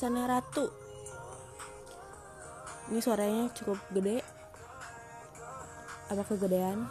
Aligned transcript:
requestannya 0.00 0.32
Ratu. 0.32 0.64
Ini 2.88 3.04
suaranya 3.04 3.52
cukup 3.52 3.76
gede. 3.92 4.24
Apa 6.08 6.24
kegedean? 6.24 6.88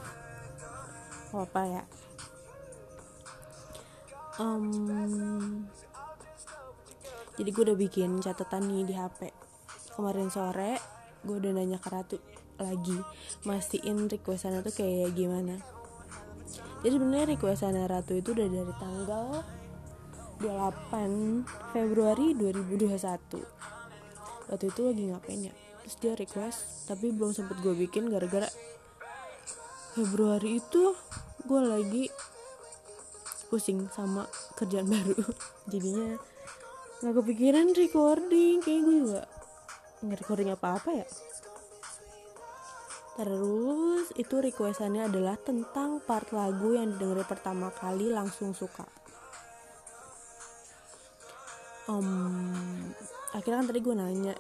Oh, 1.34 1.42
apa 1.42 1.62
ya. 1.66 1.84
Um, 4.38 5.66
jadi 7.34 7.50
gue 7.50 7.64
udah 7.74 7.78
bikin 7.82 8.22
catatan 8.22 8.70
nih 8.70 8.86
di 8.86 8.94
HP 8.94 9.34
kemarin 9.98 10.30
sore 10.30 10.78
gue 11.26 11.34
udah 11.34 11.50
nanya 11.50 11.82
ke 11.82 11.90
Ratu 11.90 12.22
lagi 12.62 13.02
mastiin 13.42 14.06
requestannya 14.06 14.62
tuh 14.62 14.86
kayak 14.86 15.18
gimana. 15.18 15.58
Jadi 16.86 16.94
sebenarnya 16.94 17.26
requestannya 17.34 17.90
Ratu 17.90 18.22
itu 18.22 18.38
udah 18.38 18.46
dari 18.54 18.74
tanggal 18.78 19.42
8 20.40 21.76
Februari 21.76 22.32
2021 22.32 23.60
waktu 24.48 24.66
itu 24.72 24.82
lagi 24.88 25.04
ngapain 25.12 25.42
ya? 25.52 25.54
Terus 25.84 25.96
dia 26.00 26.14
request 26.16 26.60
tapi 26.88 27.12
belum 27.12 27.36
sempet 27.36 27.60
gue 27.60 27.76
bikin 27.76 28.08
gara-gara 28.08 28.48
Februari 30.00 30.64
itu 30.64 30.96
gue 31.44 31.62
lagi 31.62 32.06
pusing 33.52 33.92
sama 33.92 34.24
kerjaan 34.56 34.88
baru. 34.96 35.20
Jadinya 35.68 36.16
nggak 37.04 37.16
kepikiran 37.20 37.76
recording 37.76 38.64
kayak 38.64 38.82
gue 38.88 38.96
juga 38.96 39.24
nggak 40.00 40.20
recording 40.24 40.50
apa-apa 40.56 40.90
ya. 41.04 41.08
Terus 43.20 44.16
itu 44.16 44.36
requestannya 44.40 45.12
adalah 45.12 45.36
tentang 45.36 46.00
part 46.00 46.32
lagu 46.32 46.80
yang 46.80 46.96
didengar 46.96 47.28
pertama 47.28 47.68
kali 47.76 48.08
langsung 48.08 48.56
suka 48.56 48.99
um, 51.90 52.94
akhirnya 53.34 53.66
kan 53.66 53.68
tadi 53.74 53.80
gue 53.82 53.96
nanya. 53.98 54.36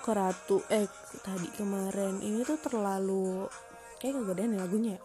Ke 0.00 0.10
Ratu 0.14 0.64
eh 0.72 0.88
tadi 1.20 1.48
kemarin. 1.54 2.24
Ini 2.24 2.40
tuh 2.46 2.58
terlalu 2.62 3.44
kayak 4.00 4.24
kegedean 4.24 4.56
ya 4.56 4.64
lagunya 4.64 4.92
ya? 4.96 5.02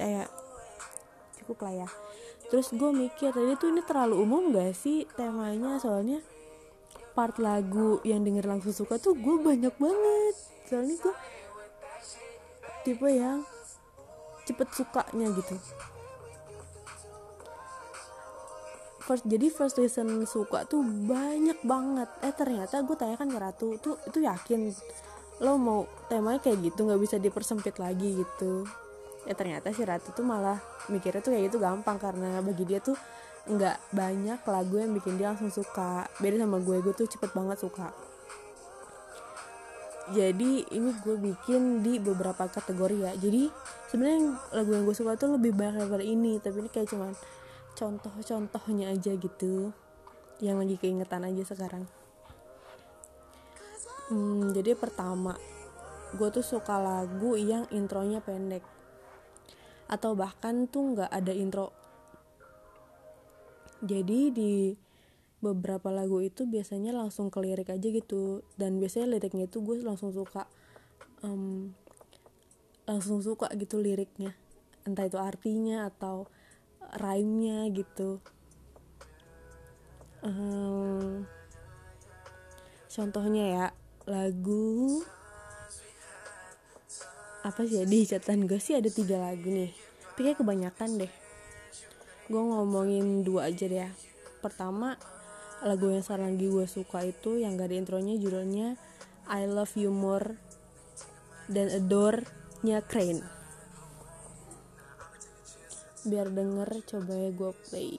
Ya 0.00 0.24
cukup 1.36 1.60
lah 1.60 1.84
ya 1.84 1.88
terus 2.48 2.72
gue 2.72 2.90
mikir 2.90 3.34
tadi 3.34 3.52
tuh 3.60 3.68
ini 3.74 3.82
terlalu 3.84 4.22
umum 4.24 4.54
gak 4.54 4.72
sih 4.72 5.04
temanya? 5.18 5.76
Soalnya 5.76 6.24
part 7.12 7.36
lagu 7.36 8.00
yang 8.06 8.24
denger 8.24 8.46
langsung 8.46 8.72
suka 8.72 8.96
tuh 8.96 9.18
gue 9.18 9.36
banyak 9.36 9.74
banget. 9.76 10.34
Soalnya 10.64 10.96
gue 10.96 11.14
tipe 12.86 13.08
yang 13.10 13.44
cepet 14.48 14.68
sukanya 14.72 15.28
gitu. 15.36 15.56
First 19.04 19.26
jadi 19.26 19.46
first 19.50 19.76
listen 19.76 20.24
suka 20.24 20.64
tuh 20.64 20.80
banyak 20.86 21.60
banget. 21.66 22.08
Eh 22.24 22.32
ternyata 22.32 22.80
gue 22.80 22.96
tanyakan 22.96 23.28
ke 23.28 23.38
Ratu 23.38 23.68
tuh 23.82 23.98
itu 24.06 24.22
yakin 24.22 24.70
lo 25.40 25.56
mau 25.60 25.84
temanya 26.06 26.40
kayak 26.40 26.62
gitu? 26.62 26.86
Nggak 26.86 27.00
bisa 27.02 27.16
dipersempit 27.18 27.76
lagi 27.76 28.22
gitu 28.22 28.64
ya 29.28 29.34
ternyata 29.36 29.68
si 29.76 29.84
Ratu 29.84 30.16
tuh 30.16 30.24
malah 30.24 30.56
mikirnya 30.88 31.20
tuh 31.20 31.36
kayak 31.36 31.52
gitu 31.52 31.58
gampang 31.60 32.00
karena 32.00 32.40
bagi 32.40 32.64
dia 32.64 32.80
tuh 32.80 32.96
nggak 33.48 33.92
banyak 33.92 34.40
lagu 34.44 34.74
yang 34.76 34.92
bikin 34.96 35.16
dia 35.16 35.32
langsung 35.32 35.52
suka. 35.52 36.08
Beda 36.20 36.40
sama 36.40 36.60
gue 36.60 36.80
gue 36.80 36.94
tuh 36.96 37.08
cepet 37.08 37.30
banget 37.32 37.58
suka. 37.60 37.92
Jadi 40.10 40.66
ini 40.74 40.90
gue 41.06 41.16
bikin 41.16 41.86
di 41.86 42.02
beberapa 42.02 42.50
kategori 42.50 42.96
ya. 42.98 43.12
Jadi 43.14 43.46
sebenarnya 43.88 44.20
lagu 44.56 44.70
yang 44.74 44.84
gue 44.84 44.96
suka 44.96 45.14
tuh 45.14 45.38
lebih 45.38 45.54
banyak 45.54 45.86
daripada 45.86 46.04
ini 46.04 46.40
tapi 46.42 46.66
ini 46.66 46.70
kayak 46.70 46.88
cuman 46.90 47.12
contoh-contohnya 47.78 48.92
aja 48.92 49.14
gitu. 49.14 49.70
Yang 50.40 50.56
lagi 50.56 50.76
keingetan 50.80 51.22
aja 51.28 51.42
sekarang. 51.44 51.84
Hmm, 54.10 54.50
jadi 54.50 54.74
pertama 54.74 55.38
gue 56.18 56.28
tuh 56.34 56.42
suka 56.42 56.74
lagu 56.74 57.38
yang 57.38 57.70
intronya 57.70 58.18
pendek 58.18 58.79
atau 59.90 60.14
bahkan 60.14 60.70
tuh 60.70 60.94
nggak 60.94 61.10
ada 61.10 61.34
intro. 61.34 61.74
Jadi 63.82 64.30
di 64.30 64.52
beberapa 65.42 65.88
lagu 65.88 66.20
itu 66.20 66.44
biasanya 66.44 66.94
langsung 66.94 67.32
ke 67.32 67.42
lirik 67.42 67.72
aja 67.72 67.88
gitu. 67.90 68.46
Dan 68.54 68.78
biasanya 68.78 69.18
liriknya 69.18 69.50
itu 69.50 69.58
gue 69.64 69.82
langsung 69.82 70.14
suka 70.14 70.46
um, 71.26 71.74
langsung 72.86 73.18
suka 73.24 73.50
gitu 73.58 73.82
liriknya. 73.82 74.36
Entah 74.86 75.08
itu 75.10 75.18
artinya 75.18 75.90
atau 75.90 76.30
rhyme-nya 77.00 77.66
gitu. 77.72 78.20
Um, 80.20 81.24
contohnya 82.92 83.44
ya 83.48 83.66
lagu 84.04 85.00
apa 87.40 87.64
sih 87.64 87.80
ya? 87.80 87.88
Di 87.88 88.04
catatan 88.04 88.44
gue 88.44 88.60
sih 88.60 88.76
ada 88.76 88.92
tiga 88.92 89.16
lagu 89.16 89.48
nih 89.48 89.79
tapi 90.20 90.36
kayak 90.36 90.44
kebanyakan 90.44 91.00
deh. 91.00 91.12
Gue 92.28 92.42
ngomongin 92.44 93.24
dua 93.24 93.48
aja 93.48 93.64
deh 93.64 93.88
ya. 93.88 93.90
Pertama 94.44 95.00
lagu 95.64 95.88
yang 95.88 96.04
sekarang 96.04 96.36
lagi 96.36 96.44
gue 96.44 96.68
suka 96.68 97.08
itu 97.08 97.40
yang 97.40 97.56
gak 97.56 97.72
ada 97.72 97.80
intronya 97.80 98.20
judulnya 98.20 98.76
I 99.32 99.48
Love 99.48 99.72
You 99.80 99.88
More 99.88 100.36
dan 101.48 101.72
Adore 101.72 102.28
nya 102.60 102.84
Crane. 102.84 103.24
Biar 106.04 106.28
denger 106.28 106.68
coba 106.84 107.12
ya 107.16 107.30
gue 107.32 107.52
play. 107.72 107.96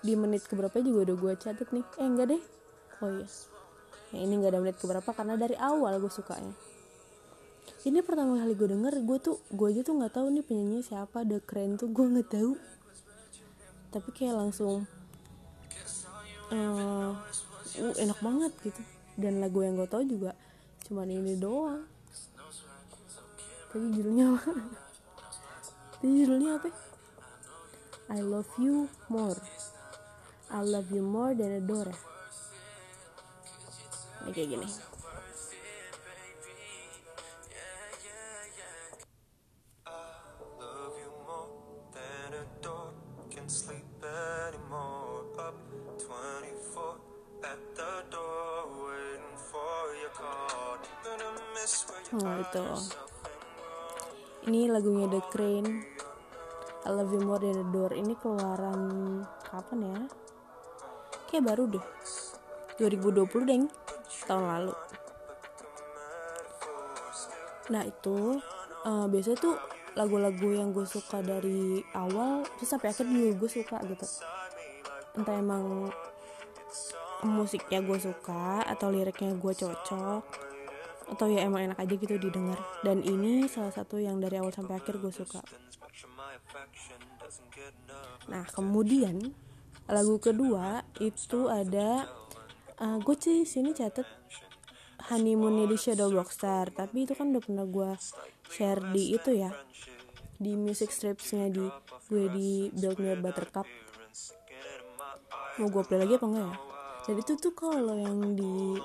Di 0.00 0.16
menit 0.16 0.48
keberapa 0.48 0.80
juga 0.80 1.12
udah 1.12 1.16
gue 1.28 1.32
catat 1.36 1.68
nih. 1.76 1.84
Eh 2.00 2.08
enggak 2.08 2.26
deh. 2.32 2.42
Oh 3.04 3.12
iya. 3.12 3.28
Yang 4.16 4.22
ini 4.24 4.32
gak 4.40 4.52
ada 4.56 4.60
menit 4.64 4.76
keberapa 4.80 5.10
karena 5.12 5.36
dari 5.36 5.60
awal 5.60 5.92
gue 6.00 6.08
sukanya 6.08 6.71
ini 7.82 7.98
pertama 7.98 8.38
kali 8.38 8.54
gue 8.54 8.68
denger 8.78 8.94
gue 9.02 9.18
tuh 9.18 9.42
gue 9.50 9.66
aja 9.74 9.82
tuh 9.82 9.98
nggak 9.98 10.14
tahu 10.14 10.30
nih 10.30 10.46
penyanyi 10.46 10.86
siapa 10.86 11.26
The 11.26 11.42
Crane 11.42 11.74
tuh 11.74 11.90
gue 11.90 12.06
nggak 12.06 12.30
tahu. 12.30 12.54
Tapi 13.90 14.08
kayak 14.14 14.38
langsung 14.38 14.86
uh, 16.54 17.10
uh, 17.82 17.94
enak 17.98 18.18
banget 18.22 18.52
gitu. 18.62 18.82
Dan 19.18 19.42
lagu 19.42 19.66
yang 19.66 19.74
gue 19.74 19.90
tahu 19.90 20.06
juga 20.06 20.38
cuman 20.86 21.10
ini 21.10 21.34
doang. 21.34 21.82
Tapi 23.74 23.86
judulnya 23.98 24.30
apa? 24.30 24.52
Tapi 25.98 26.06
judulnya 26.22 26.50
apa? 26.62 26.70
I 28.14 28.22
love 28.22 28.50
you 28.62 28.86
more. 29.10 29.38
I 30.54 30.62
love 30.62 30.86
you 30.94 31.02
more 31.02 31.34
than 31.34 31.58
adore. 31.58 31.90
Ini 34.22 34.30
kayak 34.30 34.48
gini 34.54 34.91
oh 52.12 52.36
itu. 52.40 52.64
ini 54.48 54.60
lagunya 54.68 55.06
The 55.08 55.20
Crane. 55.32 55.72
I 56.82 56.90
Love 56.90 57.14
You 57.14 57.22
More 57.22 57.38
Than 57.38 57.62
Adore 57.62 57.94
ini 57.94 58.18
keluaran 58.18 58.80
kapan 59.46 59.78
ya? 59.86 59.98
Kayak 61.30 61.54
baru 61.54 61.64
deh. 61.70 61.86
2020 62.82 63.46
deng 63.46 63.64
tahun 64.26 64.44
lalu. 64.50 64.74
Nah 67.70 67.82
itu 67.86 68.42
uh, 68.82 69.06
biasanya 69.06 69.38
tuh 69.38 69.54
lagu-lagu 69.94 70.48
yang 70.50 70.74
gue 70.74 70.88
suka 70.88 71.22
dari 71.22 71.84
awal 71.94 72.42
terus 72.58 72.68
sampai 72.72 72.90
akhir 72.90 73.06
juga 73.06 73.30
gue 73.38 73.50
suka 73.62 73.78
gitu. 73.86 74.06
Entah 75.14 75.36
emang 75.38 75.92
musiknya 77.22 77.78
gue 77.82 77.98
suka 78.02 78.66
atau 78.66 78.90
liriknya 78.90 79.38
gue 79.38 79.52
cocok 79.54 80.22
atau 81.12 81.26
ya 81.28 81.44
emang 81.44 81.72
enak 81.72 81.78
aja 81.78 81.94
gitu 81.94 82.16
didengar. 82.18 82.58
Dan 82.80 83.04
ini 83.04 83.46
salah 83.46 83.70
satu 83.70 84.00
yang 84.00 84.18
dari 84.18 84.40
awal 84.40 84.50
sampai 84.50 84.80
akhir 84.80 84.98
gue 84.98 85.12
suka. 85.12 85.44
Nah 88.26 88.44
kemudian 88.50 89.20
lagu 89.86 90.16
kedua 90.18 90.86
itu 91.02 91.50
ada 91.52 92.06
uh, 92.80 92.96
gue 93.02 93.16
sih 93.18 93.44
sini 93.44 93.76
catet 93.76 94.06
honeymoonnya 95.10 95.66
di 95.66 95.76
Shadow 95.76 96.08
Boxer 96.14 96.70
tapi 96.70 97.04
itu 97.04 97.18
kan 97.18 97.34
udah 97.34 97.42
pernah 97.42 97.66
gue 97.66 97.90
share 98.46 98.80
di 98.94 99.18
itu 99.18 99.34
ya 99.34 99.50
di 100.38 100.54
music 100.54 100.94
stripsnya 100.94 101.50
di 101.50 101.66
gue 102.08 102.24
di 102.30 102.50
Build 102.72 102.98
Me 103.02 103.14
a 103.14 103.18
Buttercup. 103.18 103.66
Mau 105.60 105.68
gue 105.68 105.82
play 105.84 106.00
lagi 106.00 106.16
apa 106.16 106.26
enggak 106.30 106.46
ya 106.48 106.71
jadi 107.02 107.18
itu 107.18 107.34
tuh 107.34 107.50
kalau 107.50 107.98
yang 107.98 108.38
di 108.38 108.78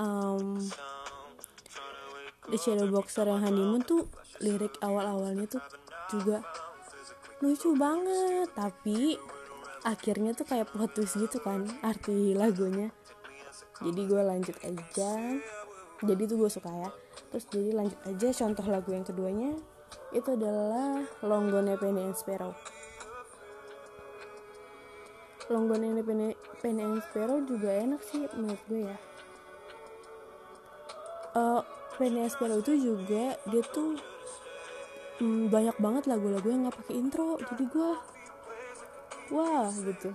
um, 0.00 0.56
di 2.48 2.56
Shadow 2.56 2.88
Boxer 2.88 3.28
yang 3.28 3.44
honeymoon 3.44 3.84
tuh 3.84 4.08
lirik 4.40 4.80
awal-awalnya 4.80 5.44
tuh 5.44 5.62
juga 6.08 6.40
lucu 7.44 7.76
banget. 7.76 8.48
Tapi 8.56 9.20
akhirnya 9.84 10.32
tuh 10.32 10.48
kayak 10.48 10.72
plot 10.72 10.96
twist 10.96 11.20
gitu 11.20 11.36
kan 11.44 11.68
arti 11.84 12.32
lagunya. 12.32 12.88
Jadi 13.84 14.00
gue 14.08 14.22
lanjut 14.24 14.56
aja. 14.64 15.12
Jadi 16.00 16.22
tuh 16.24 16.36
gue 16.40 16.50
suka 16.50 16.72
ya. 16.72 16.90
Terus 17.28 17.44
jadi 17.52 17.70
lanjut 17.76 18.00
aja 18.08 18.28
contoh 18.32 18.66
lagu 18.72 18.88
yang 18.96 19.04
keduanya. 19.04 19.52
Itu 20.16 20.32
adalah 20.32 21.04
Longgone 21.20 21.76
Penny 21.76 22.08
and 22.08 22.16
Sparrow 22.16 22.56
Longgone 25.48 26.04
Penny, 26.04 26.36
Penny 26.60 26.82
and 26.84 27.00
Sparrow 27.08 27.40
juga 27.40 27.72
enak 27.72 28.00
sih 28.04 28.28
menurut 28.36 28.62
gue 28.68 28.80
ya. 28.84 28.96
Uh, 31.32 31.60
Penny 31.96 32.20
and 32.24 32.32
Sparrow 32.32 32.60
itu 32.60 32.76
juga 32.76 33.40
dia 33.48 33.62
tuh 33.72 33.96
mm, 35.24 35.48
banyak 35.48 35.76
banget 35.80 36.04
lagu-lagu 36.04 36.44
yang 36.52 36.68
nggak 36.68 36.76
pakai 36.84 36.94
intro. 37.00 37.40
Jadi 37.40 37.64
gue 37.64 37.90
wah 39.32 39.72
gitu. 39.72 40.12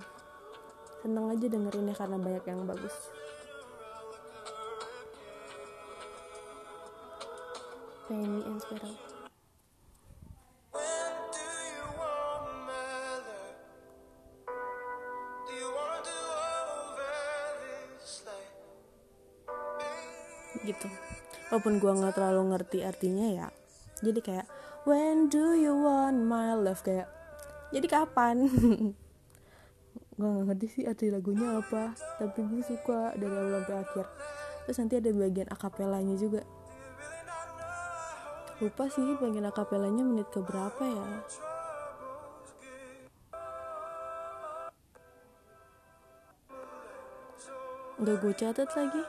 Seneng 1.02 1.34
aja 1.34 1.46
dengerinnya 1.50 1.94
karena 1.98 2.16
banyak 2.16 2.44
yang 2.46 2.62
bagus. 2.62 2.94
Penny 8.06 8.40
and 8.46 8.62
Sparrow 8.62 9.13
gitu. 20.64 20.88
Walaupun 21.52 21.78
gua 21.78 21.92
nggak 21.94 22.16
terlalu 22.16 22.56
ngerti 22.56 22.78
artinya 22.82 23.28
ya 23.30 23.48
jadi 24.04 24.20
kayak 24.20 24.46
when 24.84 25.32
do 25.32 25.54
you 25.54 25.72
want 25.72 26.28
my 26.28 26.52
love? 26.52 26.84
Kayak 26.84 27.08
jadi 27.70 27.86
kapan? 27.86 28.44
Gua 30.18 30.28
nggak 30.30 30.46
ngerti 30.52 30.66
sih 30.70 30.82
arti 30.86 31.10
lagunya 31.10 31.58
apa 31.58 31.90
tapi 32.22 32.46
gue 32.46 32.62
suka 32.62 33.18
dari 33.18 33.34
awal 33.34 33.64
sampai 33.64 33.76
akhir. 33.82 34.06
Terus 34.64 34.78
nanti 34.78 34.94
ada 35.00 35.10
bagian 35.10 35.48
akapelanya 35.50 36.14
juga. 36.14 36.42
Lupa 38.62 38.86
sih 38.92 39.02
bagian 39.18 39.48
akapelanya 39.48 40.04
menit 40.06 40.30
ke 40.30 40.38
berapa 40.38 40.84
ya. 40.86 41.08
Udah 47.98 48.14
gue 48.20 48.32
catat 48.36 48.70
lagi 48.74 49.02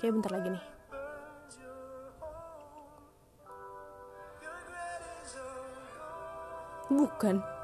Kayak 0.00 0.16
bentar 0.16 0.32
lagi 0.32 0.48
nih. 0.56 0.64
Bukan 6.88 7.59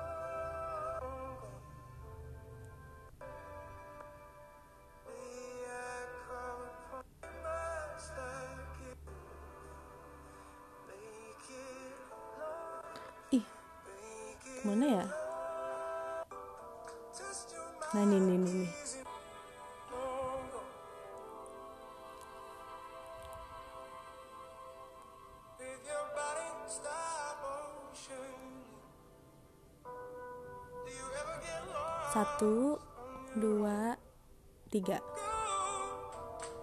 Tiga. 34.76 35.00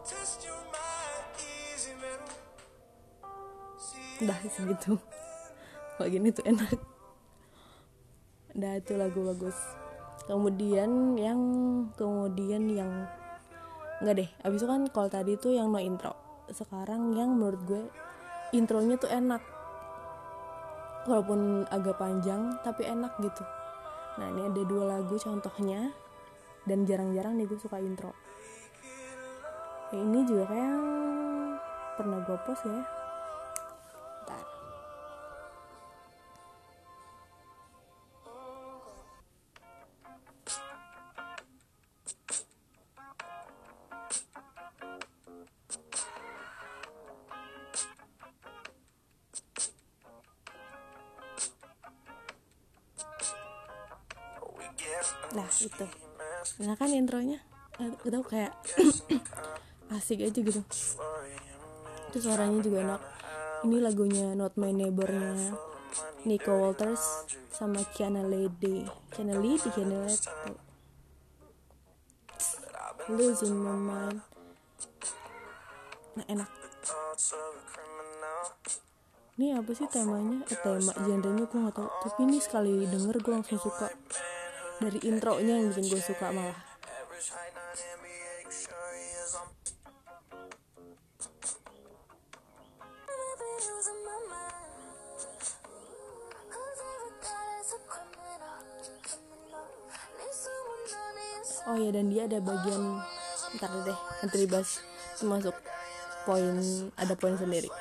Test 0.06 0.45
your 0.45 0.62
mind, 0.69 1.25
easy 1.42 1.98
man. 1.98 2.21
See 3.74 4.21
Udah 4.21 4.38
segitu 4.54 5.01
Kalau 5.98 6.10
gini 6.13 6.30
tuh 6.30 6.45
enak. 6.45 6.77
Udah 8.54 8.77
itu 8.77 8.94
lagu 9.01 9.18
bagus. 9.33 9.57
Kemudian 10.30 11.18
yang 11.18 11.42
Kemudian 11.98 12.69
yang 12.69 13.10
Enggak 13.98 14.13
deh. 14.21 14.30
Abis 14.45 14.62
itu 14.62 14.69
kan 14.69 14.81
kalau 14.94 15.10
tadi 15.10 15.33
tuh 15.33 15.57
yang 15.57 15.74
no 15.74 15.81
intro. 15.81 16.13
Sekarang 16.54 17.18
yang 17.18 17.33
menurut 17.33 17.65
gue 17.65 17.83
Intronya 18.54 19.01
tuh 19.01 19.10
enak. 19.10 19.42
Walaupun 21.10 21.65
agak 21.74 21.98
panjang 21.98 22.62
Tapi 22.62 22.86
enak 22.86 23.18
gitu. 23.25 23.42
Nah 24.21 24.30
ini 24.38 24.54
ada 24.54 24.62
dua 24.69 25.01
lagu 25.01 25.18
contohnya 25.18 26.02
Dan 26.63 26.88
jarang-jarang 26.88 27.36
nih 27.36 27.48
gue 27.48 27.60
suka 27.60 27.80
intro. 27.83 28.15
Ya, 29.92 30.00
Ini 30.00 30.19
juga 30.24 30.44
kayak 30.48 30.94
Pernah 31.94 32.25
gue 32.25 32.38
post 32.42 32.65
ya. 32.65 32.81
Bentar. 34.25 34.45
Nah 55.33 55.50
itu 55.62 56.02
Nah 56.63 56.75
kan 56.75 56.91
intronya? 56.91 57.39
Eh, 57.79 57.89
tau 57.95 58.23
kayak 58.23 58.53
Asik 59.93 60.25
aja 60.25 60.39
gitu. 60.39 60.62
Itu 62.09 62.17
suaranya 62.17 62.59
juga 62.62 62.77
enak. 62.81 63.01
Ini 63.63 63.77
lagunya 63.79 64.35
Not 64.35 64.59
My 64.59 64.75
Neighbor-nya 64.75 65.55
Nico 66.27 66.51
Walters 66.51 67.29
Sama 67.53 67.79
Kiana 67.95 68.25
Lady. 68.25 68.83
Kiana 69.13 69.39
Lady 69.39 69.67
Kiana 69.71 70.03
Lady. 70.03 70.29
Losing 73.12 73.55
My 73.55 73.75
Mind. 73.77 74.19
Nah 76.17 76.25
enak. 76.27 76.50
Ini 79.33 79.57
apa 79.57 79.71
sih 79.73 79.89
temanya? 79.89 80.45
Eh, 80.45 80.59
tema 80.62 80.93
genrenya 80.93 81.45
gue 81.50 81.59
gak 81.65 81.73
tau. 81.73 81.89
Tapi 82.05 82.19
ini 82.29 82.38
sekali 82.38 82.85
denger 82.85 83.17
gue 83.17 83.33
langsung 83.33 83.57
suka 83.57 83.89
Dari 84.82 85.00
intronya 85.06 85.53
yang 85.60 85.70
bikin 85.70 85.86
gue 85.92 86.01
suka 86.01 86.34
malah. 86.34 86.58
Oh 101.63 101.80
ya 101.80 101.96
dan 101.96 102.12
dia 102.12 102.27
ada 102.27 102.44
bagian 102.44 103.00
ntar 103.56 103.72
deh 103.88 104.00
nanti 104.20 104.36
dibahas 104.44 104.84
itu 105.15 105.24
masuk 105.24 105.56
poin 106.27 106.60
ada 107.00 107.15
poin 107.15 107.39
sendiri 107.39 107.72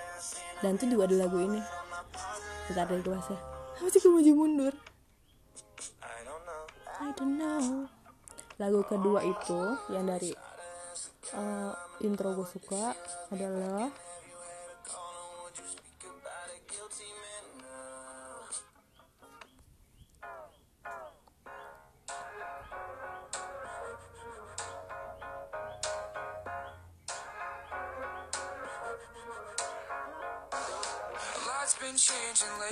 dan 0.63 0.79
itu 0.79 0.87
juga 0.95 1.11
ada 1.11 1.27
lagu 1.27 1.43
ini 1.43 1.59
ntar 2.71 2.87
deh 2.87 3.03
dibahas 3.03 3.27
ya 3.27 3.41
apa 3.83 3.91
sih 3.91 4.33
mundur. 4.33 4.71
Don't 7.23 7.38
know 7.38 7.87
lagu 8.59 8.83
kedua 8.83 9.23
itu 9.23 9.62
yang 9.95 10.11
dari 10.11 10.35
eh, 11.38 11.73
intro 12.02 12.35
gue 12.35 12.49
suka 12.50 12.99
adalah. 13.31 13.95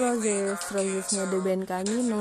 Roses 0.00 0.58
Rosesnya 0.74 1.24
The 1.30 1.38
Band 1.38 1.64
Camino 1.70 2.18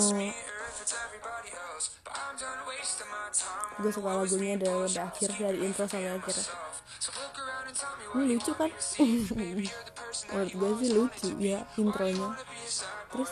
gue 3.79 3.91
suka 3.93 4.09
lagunya 4.19 4.59
dari 4.59 4.97
akhir 4.97 5.29
dari 5.39 5.57
intro 5.63 5.85
sampai 5.87 6.11
akhir. 6.17 6.35
Ini 8.09 8.23
lucu 8.35 8.51
kan? 8.57 8.71
Menurut 10.33 10.53
gue 10.53 10.69
sih 10.81 10.89
lucu 10.97 11.27
ya 11.37 11.61
intronya. 11.77 12.33
Terus 13.13 13.31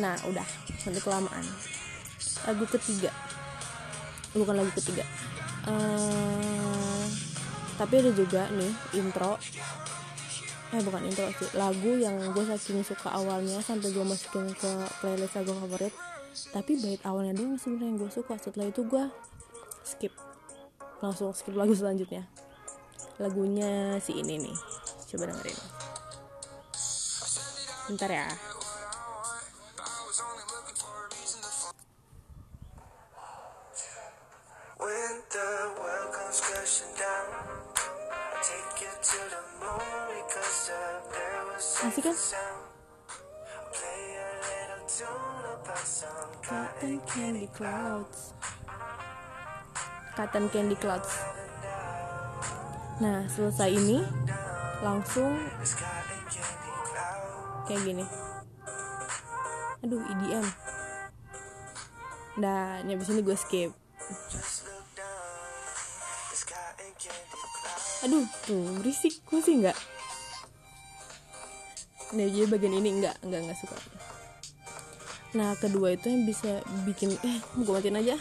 Nah 0.00 0.16
udah. 0.26 0.48
Nanti 0.88 1.00
kelamaan. 1.04 1.44
Lagu 2.48 2.64
ketiga. 2.72 3.12
Bukan 4.32 4.54
lagu 4.56 4.72
ketiga. 4.72 5.04
Eh, 5.68 6.59
tapi 7.80 8.04
ada 8.04 8.12
juga 8.12 8.44
nih 8.52 8.72
intro. 9.00 9.40
Eh 10.76 10.84
bukan 10.84 11.00
intro 11.08 11.32
sih 11.32 11.48
lagu 11.56 11.96
yang 11.96 12.20
gue 12.36 12.44
saking 12.44 12.84
suka 12.84 13.08
awalnya 13.08 13.56
sampai 13.64 13.88
gue 13.88 14.04
masukin 14.04 14.52
ke 14.52 14.70
playlist 15.00 15.40
lagu 15.40 15.56
favorit. 15.56 15.94
Tapi 16.52 16.76
bait 16.76 17.00
awalnya 17.08 17.32
doang 17.40 17.56
sebenarnya 17.56 17.88
yang 17.88 17.98
gue 18.04 18.10
suka. 18.12 18.36
Setelah 18.36 18.68
itu 18.68 18.84
gue 18.84 19.04
skip. 19.80 20.12
Langsung 21.00 21.32
skip 21.32 21.56
lagu 21.56 21.72
selanjutnya. 21.72 22.28
Lagunya 23.16 23.96
si 24.04 24.12
ini 24.20 24.36
nih. 24.36 24.56
Coba 25.08 25.32
dengerin. 25.32 25.58
Bentar 27.88 28.12
ya 28.12 28.49
asik 41.80 42.04
kan? 42.04 42.16
Cotton 46.44 47.00
Candy 47.08 47.48
Clouds. 47.56 48.36
Cotton 50.12 50.44
Candy 50.52 50.76
Clouds. 50.76 51.12
Nah 53.00 53.24
selesai 53.32 53.72
ini 53.72 54.04
Langsung 54.84 55.32
kayak 57.64 57.80
gini. 57.80 58.04
Aduh 59.80 60.04
EDM 60.12 60.44
Nah 62.36 62.84
ini 62.84 63.00
abis 63.00 63.08
ini 63.16 63.24
gue 63.24 63.36
skip 63.40 63.72
Aduh 68.06 68.24
tuh 68.48 68.64
berisik. 68.80 69.20
Gue 69.28 69.40
sih 69.44 69.60
enggak 69.60 69.76
Nah 72.10 72.26
jadi 72.26 72.46
bagian 72.50 72.74
ini 72.74 72.98
enggak 72.98 73.16
Enggak 73.22 73.40
enggak 73.46 73.58
suka. 73.60 73.76
Nah 75.38 75.54
kedua 75.60 75.94
itu 75.94 76.10
yang 76.10 76.26
bisa 76.26 76.58
bikin 76.82 77.14
Eh 77.22 77.38
gue 77.54 77.72
matiin 77.72 78.00
aja. 78.00 78.16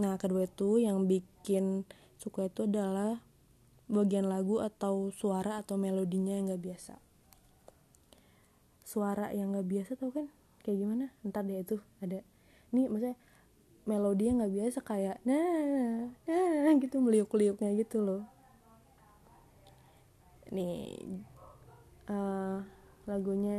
Nah 0.00 0.16
kedua 0.16 0.48
itu 0.48 0.80
yang 0.80 1.04
bikin 1.04 1.84
suka 2.16 2.48
itu 2.48 2.64
adalah 2.64 3.20
bagian 3.90 4.30
lagu 4.30 4.62
atau 4.62 5.10
suara 5.10 5.60
atau 5.60 5.74
melodinya 5.74 6.38
yang 6.38 6.54
gak 6.54 6.62
biasa. 6.62 6.94
Suara 8.86 9.34
yang 9.34 9.50
gak 9.52 9.66
biasa 9.66 9.98
tau 9.98 10.14
kan? 10.14 10.30
Kayak 10.62 10.78
gimana? 10.86 11.06
Ntar 11.26 11.42
deh 11.42 11.58
itu 11.58 11.82
ada. 11.98 12.22
Nih 12.70 12.86
maksudnya 12.86 13.18
melodinya 13.90 14.46
nggak 14.46 14.54
biasa 14.54 14.78
kayak 14.86 15.18
nah 15.26 16.06
nah 16.30 16.74
gitu 16.78 17.02
meliuk-liuknya 17.02 17.74
gitu 17.74 17.98
loh. 17.98 18.22
Nih 20.54 20.94
eh, 22.06 22.58
lagunya 23.10 23.58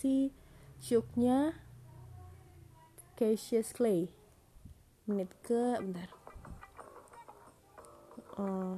si 0.00 0.32
Shooknya 0.80 1.52
Cassius 3.20 3.76
Clay. 3.76 4.08
Menit 5.04 5.28
ke 5.44 5.76
bentar. 5.84 6.08
Eh, 8.40 8.76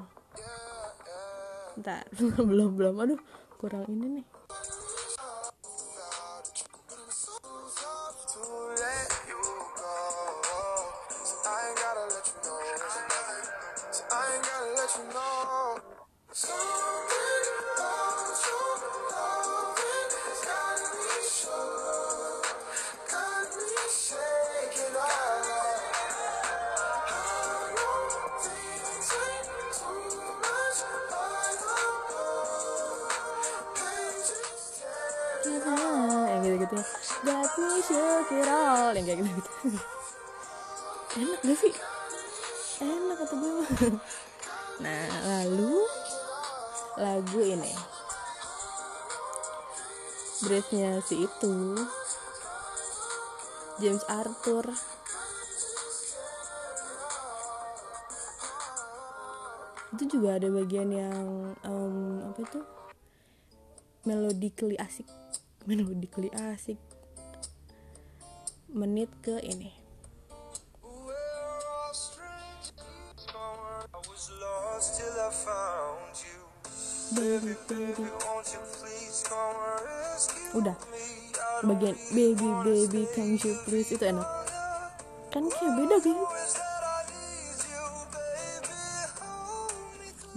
bentar. 1.78 2.04
Belum 2.50 2.74
belum. 2.74 2.94
Aduh 2.98 3.20
kurang 3.60 3.86
ini 3.92 4.18
nih 4.18 4.26
yang 39.00 39.06
kayak 39.08 39.18
gitu-gitu 39.24 39.80
enak 41.18 41.40
gak 41.42 41.58
sih? 41.58 41.74
Enak 42.84 43.16
kata 43.18 43.34
gue 43.34 43.52
nah 44.80 45.04
lalu 45.26 45.84
lagu 46.96 47.40
ini. 47.44 47.72
Breath-nya 50.40 51.04
si 51.04 51.28
itu. 51.28 51.56
James 53.80 54.04
Arthur. 54.08 54.64
Itu 59.96 60.04
juga 60.08 60.40
ada 60.40 60.48
bagian 60.48 60.88
yang 60.92 61.52
em, 61.60 62.24
apa 62.24 62.38
itu? 62.40 62.60
Melodically 64.08 64.80
asik. 64.80 65.08
Melodically 65.68 66.32
asik 66.32 66.80
menit 68.70 69.10
ke 69.22 69.42
ini. 69.42 69.74
Baby 77.10 77.52
udah. 80.54 80.76
Bagian 81.66 81.96
baby 82.14 82.48
baby 82.62 83.02
can 83.12 83.34
you 83.34 83.52
please? 83.66 83.90
Itu 83.90 84.04
enak. 84.06 84.28
Kan 85.34 85.50
kayak 85.50 85.72
beda 85.74 85.96
gitu 86.02 86.24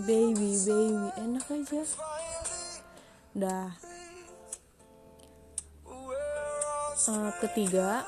baby? 0.03 0.49
Baby 0.57 1.11
enak 1.21 1.45
aja. 1.53 1.81
Dah 3.37 3.69
all 7.07 7.27
Eh, 7.27 7.31
ketiga 7.43 8.07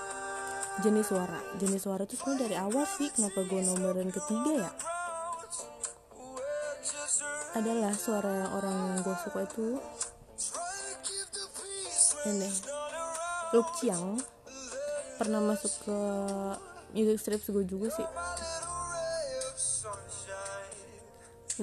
jenis 0.84 1.08
suara. 1.08 1.40
Jenis 1.62 1.82
suara 1.84 2.04
itu 2.04 2.16
sebenarnya 2.20 2.42
dari 2.48 2.56
awal 2.60 2.84
sih 2.88 3.08
kenapa 3.14 3.46
gue 3.48 3.62
nomorin 3.64 4.12
ketiga 4.12 4.68
ya? 4.68 4.72
Adalah 7.56 7.94
suara 7.96 8.32
yang 8.44 8.52
orang 8.52 8.76
yang 8.76 9.00
gue 9.04 9.16
suka 9.24 9.40
itu 9.48 9.80
ini. 12.28 12.50
Luke 13.56 13.72
Chiang. 13.80 14.20
Pernah 15.16 15.40
masuk 15.40 15.72
ke 15.88 16.00
music 16.92 17.18
strips 17.24 17.48
gue 17.48 17.64
juga 17.64 17.88
sih. 17.88 18.08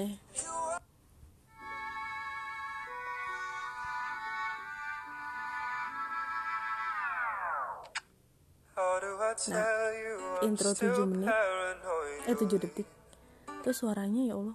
Nih 0.01 0.32
I'm 9.51 10.55
intro 10.55 10.71
still 10.71 10.95
7 10.95 11.11
menit. 11.11 11.27
eh 12.31 12.35
7 12.39 12.63
detik. 12.63 12.87
Terus 13.67 13.77
suaranya 13.83 14.23
ya 14.31 14.35
Allah. 14.39 14.55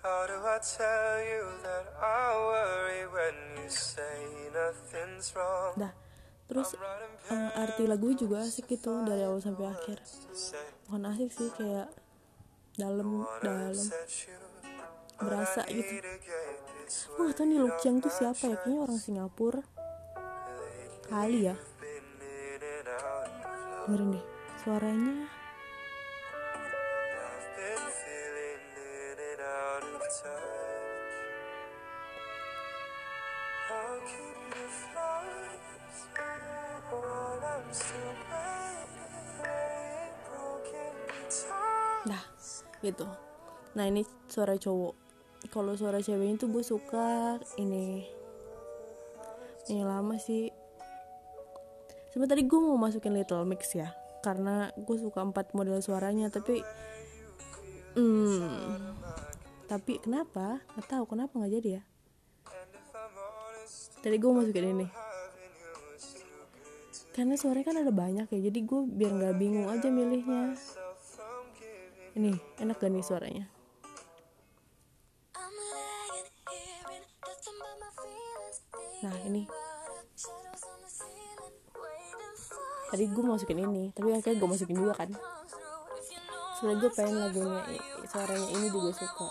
How 0.00 0.22
do 0.24 0.38
I 0.40 0.56
tell 0.62 1.18
you 1.20 1.44
that 1.66 1.84
I 2.00 2.32
worry 2.32 3.02
when 3.12 3.36
you 3.60 3.68
say 3.68 4.48
nothing's 4.54 5.36
wrong? 5.36 5.76
dah. 5.76 5.92
Terus 6.46 6.78
eh, 7.28 7.60
arti 7.60 7.84
lagu 7.84 8.14
juga 8.14 8.40
asik 8.40 8.70
gitu 8.70 9.02
dari 9.04 9.26
awal 9.26 9.42
sampai 9.42 9.66
akhir. 9.68 9.98
bukan 10.86 11.02
asik 11.12 11.30
sih 11.34 11.50
kayak 11.52 11.90
dalam 12.78 13.26
dalam. 13.42 13.74
berasa 15.16 15.64
gitu. 15.68 15.92
gak 17.18 17.34
tau 17.34 17.44
nih 17.48 17.58
Luke 17.58 17.80
Chiang 17.82 17.98
tuh 17.98 18.12
siapa 18.12 18.52
ya? 18.52 18.56
Kayaknya 18.62 18.80
orang 18.80 19.00
Singapura. 19.00 19.64
Kali 21.10 21.50
ya 21.50 21.56
dengerin 23.86 24.18
deh 24.18 24.24
suaranya 24.66 25.14
Nah, 42.06 42.22
gitu. 42.82 43.02
Nah, 43.74 43.84
ini 43.90 44.06
suara 44.30 44.54
cowok. 44.54 44.94
Kalau 45.50 45.74
suara 45.74 45.98
ceweknya 45.98 46.38
tuh 46.38 46.50
gue 46.54 46.62
suka 46.62 47.38
ini. 47.58 48.06
Ini 49.66 49.82
lama 49.82 50.14
sih 50.22 50.65
Sebenarnya 52.16 52.32
tadi 52.32 52.48
gue 52.48 52.60
mau 52.64 52.80
masukin 52.80 53.12
Little 53.12 53.44
Mix 53.44 53.76
ya. 53.76 53.92
Karena 54.24 54.72
gue 54.72 54.96
suka 54.96 55.20
empat 55.20 55.52
model 55.52 55.84
suaranya, 55.84 56.32
tapi 56.32 56.64
hmm, 57.92 58.40
tapi 59.68 60.00
kenapa? 60.00 60.64
Gak 60.80 60.96
tahu 60.96 61.04
kenapa 61.12 61.36
nggak 61.36 61.52
jadi 61.60 61.68
ya. 61.76 61.82
Tadi 64.00 64.16
gue 64.16 64.32
masukin 64.32 64.64
ini. 64.80 64.88
Karena 67.12 67.36
suaranya 67.36 67.68
kan 67.68 67.84
ada 67.84 67.92
banyak 67.92 68.32
ya, 68.32 68.40
jadi 68.48 68.60
gue 68.64 68.80
biar 68.96 69.12
nggak 69.12 69.36
bingung 69.36 69.68
aja 69.68 69.92
milihnya. 69.92 70.56
Ini 72.16 72.32
enak 72.64 72.80
gak 72.80 72.96
nih 72.96 73.04
suaranya? 73.04 73.44
I'm 75.36 75.52
laying 79.04 79.65
tadi 82.96 83.12
gue 83.12 83.24
masukin 83.28 83.60
ini, 83.60 83.92
tapi 83.92 84.08
akhirnya 84.08 84.40
gue 84.40 84.48
masukin 84.48 84.72
juga 84.80 84.96
kan. 84.96 85.12
Soalnya 86.56 86.80
gue 86.80 86.90
pengen 86.96 87.28
lagunya 87.28 87.60
suaranya 88.08 88.48
ini 88.56 88.72
juga 88.72 88.88
suka. 88.96 89.28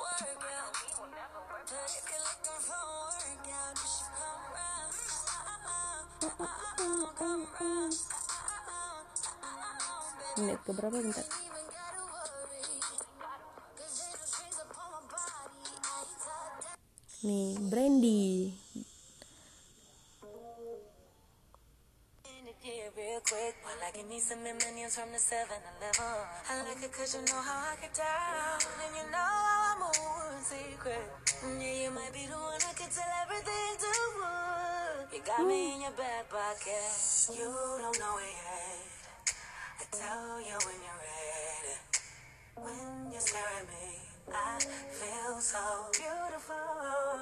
if 6.25 6.77
you're 6.77 6.93
looking 7.01 7.41
for 7.49 7.65
a 7.65 7.73
workout, 10.93 11.35
real 22.95 23.19
quick. 23.27 23.55
While 23.63 23.75
I 23.83 23.91
give 23.91 24.07
me 24.07 24.19
some 24.19 24.41
minions 24.43 24.95
from 24.95 25.11
the 25.11 25.19
7-Eleven. 25.19 26.15
I 26.47 26.63
like 26.63 26.79
it 26.79 26.91
cause 26.95 27.13
you 27.15 27.21
know 27.27 27.41
how 27.43 27.71
I 27.71 27.75
get 27.83 27.93
down. 27.93 28.59
And 28.79 28.95
you 28.95 29.03
know 29.11 29.19
how 29.19 29.75
I 29.75 29.83
move 29.83 30.31
in 30.31 30.43
secret. 30.43 31.03
Yeah, 31.59 31.83
you 31.83 31.91
might 31.91 32.15
be 32.15 32.23
the 32.25 32.39
one 32.39 32.55
I 32.55 32.71
could 32.71 32.91
tell 32.91 33.11
everything 33.27 33.75
to. 33.83 33.91
You 35.11 35.19
got 35.27 35.43
me 35.43 35.75
in 35.75 35.81
your 35.83 35.91
back 35.99 36.31
pocket. 36.31 36.87
You 37.35 37.51
don't 37.51 37.99
know 37.99 38.15
it 38.23 38.31
yet. 38.31 39.03
I 39.75 39.83
tell 39.91 40.39
you 40.39 40.55
when 40.63 40.79
you're 40.79 41.01
ready. 41.03 41.75
When 42.55 43.11
you 43.11 43.19
stare 43.19 43.43
at 43.59 43.67
me, 43.67 43.99
I 44.31 44.59
feel 44.95 45.35
so 45.43 45.91
beautiful. 45.91 46.55
Oh, 46.55 47.19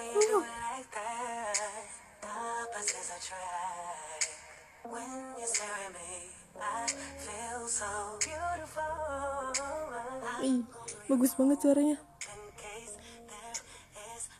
you 0.00 0.20
do 0.20 0.40
it 0.40 0.48
like 0.72 0.88
that. 0.96 1.92
Opposites 2.24 3.12
attract. 3.12 3.36
When 3.36 3.96
you 3.96 4.05
Ih, 10.46 10.62
bagus 11.10 11.32
banget 11.34 11.58
suaranya. 11.58 11.98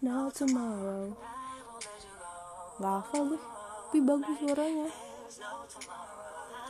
Now 0.04 0.30
tomorrow. 0.30 1.18
Gak 2.76 2.92
hafal 3.00 3.22
gue, 3.32 3.40
tapi 3.40 3.98
bagus 4.04 4.36
suaranya. 4.38 4.88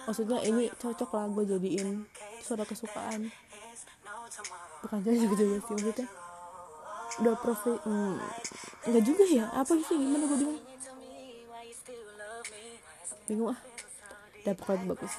Maksudnya 0.07 0.39
ini 0.47 0.65
cocok 0.79 1.11
lah 1.13 1.27
gue 1.35 1.45
jadiin 1.45 2.07
suara 2.41 2.63
kesukaan. 2.63 3.29
Bukan 4.87 4.99
cocok 5.03 5.21
juga 5.27 5.35
sih 5.37 5.73
maksudnya. 5.75 6.07
Udah 7.17 7.35
profi, 7.41 7.73
hmm, 7.83 8.17
nggak 8.87 9.03
juga 9.05 9.25
ya? 9.27 9.51
Apa 9.51 9.73
sih 9.83 9.97
gimana 9.99 10.25
gue 10.31 10.39
bingung? 10.39 10.76
Bingung 13.27 13.55
ah. 13.55 13.61
Pokoknya 14.47 14.95
bagus. 14.95 15.15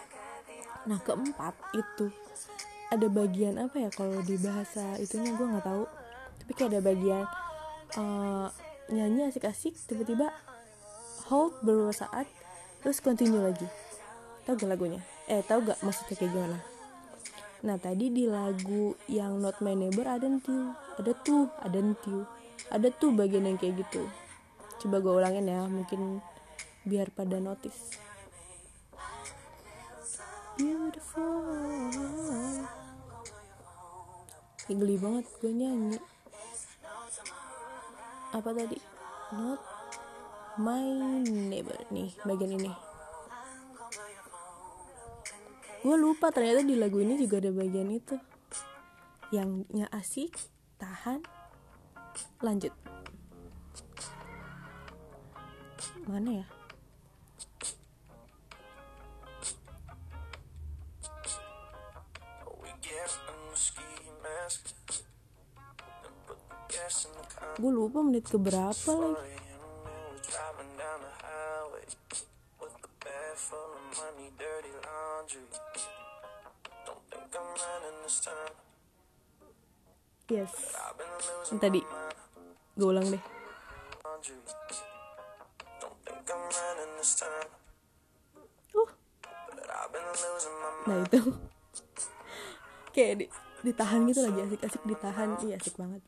Nah 0.88 1.00
keempat 1.04 1.52
itu 1.76 2.08
ada 2.88 3.08
bagian 3.12 3.60
apa 3.60 3.76
ya 3.76 3.90
kalau 3.92 4.24
di 4.24 4.40
bahasa 4.40 4.96
itunya 4.96 5.36
gue 5.36 5.48
nggak 5.48 5.68
tahu. 5.68 5.84
Tapi 6.44 6.52
kayak 6.56 6.70
ada 6.72 6.80
bagian 6.80 7.26
eh, 8.00 8.48
nyanyi 8.96 9.28
asik-asik 9.28 9.76
tiba-tiba 9.84 10.32
hold 11.28 11.60
beberapa 11.60 11.92
saat 11.92 12.28
terus 12.80 13.04
continue 13.04 13.44
lagi. 13.44 13.68
Tahu 14.48 14.56
gak 14.56 14.72
lagunya? 14.72 15.04
Eh 15.28 15.44
tahu 15.44 15.68
gak 15.68 15.84
maksudnya 15.84 16.16
kayak 16.16 16.32
gimana? 16.32 16.60
Nah 17.68 17.76
tadi 17.76 18.08
di 18.08 18.24
lagu 18.24 18.96
yang 19.12 19.44
Not 19.44 19.60
My 19.60 19.76
Neighbor 19.76 20.08
ada 20.08 20.32
tuh, 20.40 20.72
ada 20.96 21.12
tuh, 21.12 21.52
ada 21.60 21.80
tuh, 22.00 22.24
ada 22.72 22.88
tuh 22.96 23.12
bagian 23.12 23.44
yang 23.44 23.60
kayak 23.60 23.84
gitu. 23.84 24.08
Coba 24.80 25.04
gue 25.04 25.14
ulangin 25.20 25.52
ya, 25.52 25.68
mungkin 25.68 26.24
biar 26.88 27.12
pada 27.12 27.44
notice. 27.44 28.00
Beautiful. 30.56 31.44
Ih, 34.68 34.76
geli 34.76 34.96
banget 34.98 35.28
gue 35.44 35.52
nyanyi. 35.52 36.00
Apa 38.32 38.50
tadi? 38.56 38.80
Not 39.36 39.62
my 40.58 40.84
neighbor 41.28 41.78
nih 41.92 42.16
bagian 42.24 42.56
ini. 42.56 42.72
Gue 45.86 45.96
lupa 45.96 46.34
ternyata 46.34 46.66
di 46.66 46.76
lagu 46.76 47.00
ini 47.00 47.16
juga 47.22 47.40
ada 47.40 47.52
bagian 47.54 47.92
itu. 47.94 48.16
Yangnya 49.30 49.92
asik, 49.92 50.36
tahan, 50.80 51.24
lanjut. 52.40 52.72
Mana 56.08 56.44
ya? 56.44 56.48
Think 64.48 65.04
I'm 77.36 77.44
running 77.44 78.00
this 78.04 78.24
time. 78.24 78.56
Yes. 80.32 80.52
Yang 81.52 81.60
tadi. 81.60 81.82
Gue 82.80 82.88
ulang 82.88 83.08
deh. 83.12 83.20
Uh, 88.78 88.88
nah 90.88 91.04
itu. 91.04 91.20
Kayak 92.96 93.28
ditahan 93.68 94.08
gitu 94.08 94.24
lagi 94.24 94.40
asik-asik 94.48 94.84
ditahan. 94.88 95.36
Iya 95.44 95.60
asik 95.60 95.76
banget. 95.76 96.02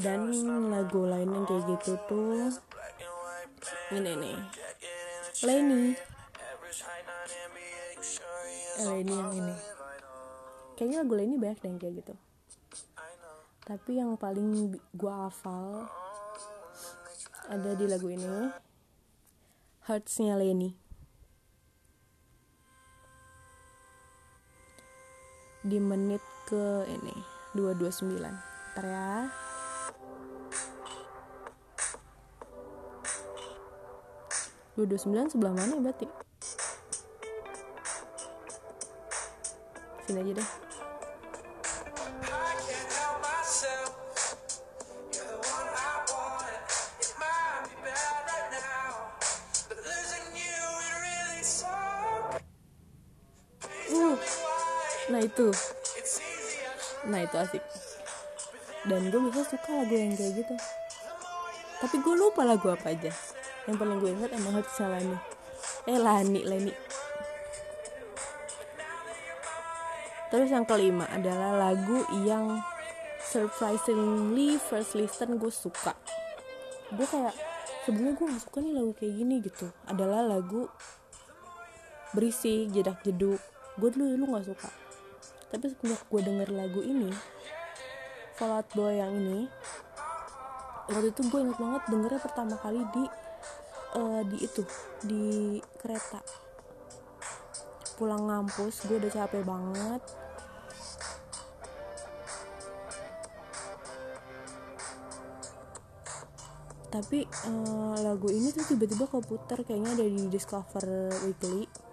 Dan 0.00 0.32
lagu 0.72 1.06
lain 1.06 1.28
yang 1.30 1.44
kayak 1.44 1.64
gitu 1.76 1.92
tuh 2.10 2.50
ini 3.94 4.12
nih. 4.16 4.36
Lenny. 5.44 5.82
Eh, 8.74 8.86
Lenny 8.90 9.14
yang 9.14 9.32
ini. 9.32 9.54
Kayaknya 10.74 10.96
lagu 11.06 11.14
Lenny 11.14 11.36
banyak 11.38 11.58
deh 11.62 11.68
yang 11.70 11.80
kayak 11.80 11.94
gitu. 12.02 12.14
Tapi 13.64 13.90
yang 13.96 14.18
paling 14.18 14.76
gua 14.92 15.28
hafal 15.28 15.88
ada 17.48 17.70
di 17.76 17.86
lagu 17.88 18.08
ini. 18.10 18.50
Hearts-nya 19.84 20.36
Lenny. 20.40 20.83
Di 25.64 25.80
menit 25.80 26.20
ke 26.44 26.84
ini 26.84 27.16
229. 27.56 28.20
Ntar 28.20 28.84
ya. 28.84 29.32
Dua 34.74 34.84
dua 34.84 34.98
sembilan 35.00 35.26
sebelah 35.32 35.52
mana 35.56 35.72
ya 35.72 35.80
berarti? 35.80 36.06
Sini 40.04 40.20
aja 40.20 40.32
deh. 40.36 40.63
Why. 55.42 57.10
nah 57.10 57.20
itu. 57.24 57.36
Asik. 57.40 57.64
Dan 58.84 59.08
gue 59.08 59.20
bisa 59.32 59.42
suka 59.48 59.70
lagu 59.74 59.94
yang 59.96 60.14
kayak 60.14 60.44
gitu. 60.44 60.54
Tapi 61.82 61.96
gue 61.98 62.14
lupa 62.14 62.46
lagu 62.46 62.70
apa 62.70 62.92
aja. 62.92 63.10
Yang 63.64 63.76
paling 63.80 63.98
gue 63.98 64.10
ingat 64.12 64.30
emang 64.36 64.60
hati 64.60 64.84
Lani 64.84 65.34
eh 65.84 66.00
Lani 66.00 66.40
Lani 66.48 66.72
terus 70.32 70.50
yang 70.50 70.66
kelima 70.66 71.06
adalah 71.14 71.54
lagu 71.54 72.02
yang 72.26 72.58
surprisingly 73.22 74.58
first 74.58 74.98
listen 74.98 75.38
gue 75.38 75.52
suka. 75.52 75.94
Gue 76.90 77.06
kayak 77.06 77.38
sebenarnya 77.86 78.18
gue 78.18 78.26
gak 78.34 78.42
suka 78.42 78.58
nih 78.58 78.74
lagu 78.74 78.92
kayak 78.98 79.14
gini 79.14 79.34
gitu. 79.46 79.70
Adalah 79.86 80.26
lagu 80.26 80.66
berisik 82.18 82.74
jedak 82.74 82.98
jeduk. 83.06 83.38
Gue 83.78 83.94
dulu 83.94 84.10
dulu 84.10 84.24
nggak 84.34 84.46
suka 84.50 84.83
tapi 85.52 85.72
semenjak 85.72 86.02
gue 86.08 86.20
denger 86.22 86.48
lagu 86.52 86.80
ini 86.80 87.10
Fall 88.34 88.50
Out 88.50 88.68
Boy 88.74 88.98
yang 88.98 89.14
ini 89.14 89.46
waktu 90.88 91.08
itu 91.10 91.20
gue 91.32 91.40
inget 91.40 91.56
banget 91.56 91.82
dengernya 91.88 92.20
pertama 92.20 92.54
kali 92.60 92.80
di 92.92 93.04
eh, 93.94 94.22
di 94.28 94.36
itu 94.42 94.62
di 95.06 95.24
kereta. 95.78 96.20
Pulang 97.94 98.26
ngampus 98.26 98.90
gue 98.90 98.98
udah 98.98 99.12
capek 99.12 99.42
banget. 99.46 100.02
Tapi 106.90 107.18
eh, 107.26 107.96
lagu 108.02 108.28
ini 108.30 108.50
tuh 108.54 108.66
tiba-tiba 108.74 109.06
keputar 109.06 109.62
kayaknya 109.62 109.98
ada 109.98 110.06
di 110.06 110.26
Discover 110.30 110.86
Weekly 111.26 111.83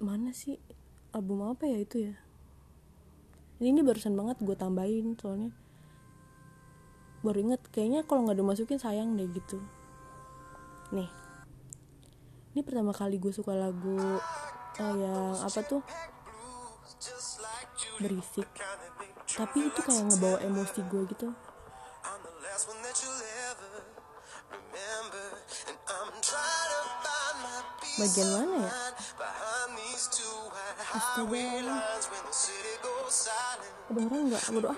mana 0.00 0.32
sih? 0.36 0.60
Album 1.16 1.48
apa 1.48 1.64
ya 1.64 1.80
itu 1.80 2.12
ya? 2.12 2.14
Ini, 3.56 3.72
ini 3.72 3.80
barusan 3.80 4.12
banget 4.12 4.36
gue 4.44 4.52
tambahin 4.52 5.16
soalnya. 5.16 5.52
Baru 7.24 7.40
inget 7.40 7.64
kayaknya 7.72 8.04
kalau 8.04 8.28
nggak 8.28 8.36
dimasukin 8.36 8.76
sayang 8.76 9.16
deh 9.16 9.24
gitu. 9.32 9.56
Nih. 10.92 11.08
Ini 12.52 12.60
pertama 12.64 12.92
kali 12.92 13.16
gue 13.16 13.32
suka 13.32 13.56
lagu 13.56 13.96
eh, 14.80 14.94
yang 15.00 15.40
apa 15.40 15.60
tuh? 15.64 15.80
Berisik. 18.00 18.48
Tapi 19.24 19.58
itu 19.72 19.80
kayak 19.80 20.04
ngebawa 20.12 20.38
emosi 20.44 20.80
gue 20.88 21.02
gitu. 21.16 21.28
I'm 27.96 28.12
the 28.12 28.22
last 28.24 28.85
Ada 30.96 31.20
orang 34.00 34.32
nggak? 34.32 34.42
Tonight. 34.48 34.72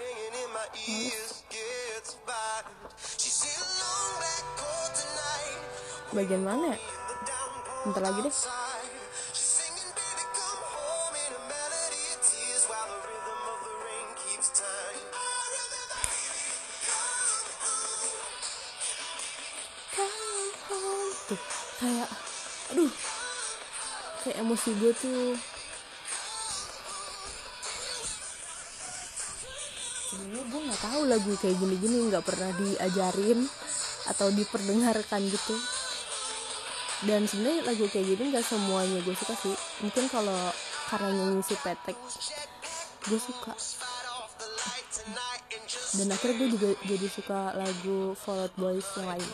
bagian 6.11 6.43
mana? 6.43 6.75
Bentar 7.87 8.03
lagi 8.03 8.27
deh. 8.27 8.35
Tuh 21.31 21.41
kayak 21.79 22.11
aduh. 22.75 22.91
Kayak 24.27 24.37
emosi 24.43 24.71
gue 24.83 24.93
tuh 24.99 25.39
sebenarnya 30.19 30.51
gue 30.51 30.61
nggak 30.67 30.83
tahu 30.83 31.03
lagu 31.07 31.33
kayak 31.39 31.57
gini-gini 31.63 31.97
nggak 32.11 32.27
pernah 32.27 32.51
diajarin 32.59 33.41
atau 34.11 34.27
diperdengarkan 34.35 35.23
gitu. 35.31 35.55
Dan 37.07 37.31
sebenarnya 37.31 37.63
lagu 37.71 37.87
kayak 37.87 38.07
gini 38.19 38.35
nggak 38.35 38.43
semuanya 38.43 38.99
gue 39.07 39.15
suka 39.15 39.35
sih. 39.39 39.55
Mungkin 39.87 40.11
kalau 40.11 40.51
karena 40.91 41.09
nyanyi 41.15 41.43
si 41.47 41.55
Petek 41.63 41.95
gue 43.07 43.21
suka. 43.23 43.55
Dan 45.95 46.11
akhirnya 46.11 46.37
gue 46.43 46.49
juga 46.59 46.69
jadi 46.83 47.07
suka 47.07 47.55
lagu 47.55 48.19
Fall 48.19 48.51
Out 48.51 48.55
Boys 48.59 48.87
yang 48.99 49.15
lain. 49.15 49.31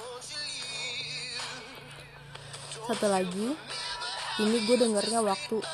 Satu 2.85 3.07
lagi 3.09 3.57
ini 4.45 4.57
gue 4.69 4.77
dengernya 4.77 5.25
waktu 5.25 5.65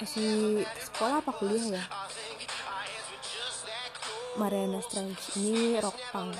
masih 0.00 0.64
sekolah 0.90 1.22
apa 1.22 1.30
kuliah 1.36 1.78
ya 1.78 2.03
Mariana 4.34 4.82
Strange 4.82 5.22
ini 5.38 5.78
rock 5.78 5.94
punk. 6.10 6.34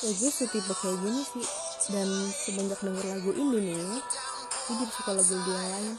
Ya 0.00 0.10
gue 0.16 0.30
setipe 0.32 0.72
kayak 0.72 0.96
gini 1.04 1.20
sih. 1.20 1.46
Dan 1.90 2.08
semenjak 2.32 2.80
denger 2.80 3.04
lagu 3.04 3.32
ini 3.36 3.58
nih 3.72 4.00
jadi 4.70 4.86
suka 4.86 5.10
lagu 5.18 5.34
dia 5.34 5.50
yang 5.50 5.66
lain. 5.66 5.94